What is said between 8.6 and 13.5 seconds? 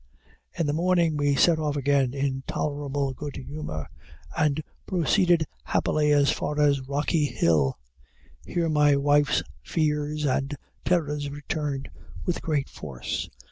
my wife's fears and terrors returned with great force.